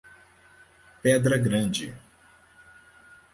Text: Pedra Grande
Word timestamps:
Pedra 1.03 1.37
Grande 1.37 1.93